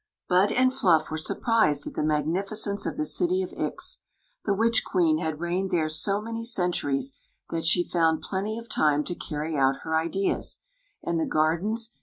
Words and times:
Bm 0.31 0.51
and 0.57 0.73
Fluff 0.73 1.11
were 1.11 1.17
surprwedat 1.17 1.93
the 1.93 2.01
mai^nificence 2.01 2.87
of 2.87 2.97
the 2.97 3.05
city 3.05 3.43
of 3.43 3.53
Ix. 3.53 3.99
The 4.45 4.55
wit 4.55 4.73
di 4.73 4.79
qamn 4.91 5.37
reig»ed 5.39 5.71
Acre 5.75 5.89
so 5.89 6.19
many 6.19 6.43
centuries 6.43 7.13
that 7.51 7.65
she 7.65 7.83
found 7.87 8.23
f^ty 8.23 8.57
m 8.57 8.65
time 8.65 9.03
to 9.03 9.13
carry 9.13 9.55
out 9.55 9.81
her 9.83 9.95
ideas; 9.95 10.57
and 11.03 11.19
the 11.19 11.29
ardens. 11.37 11.91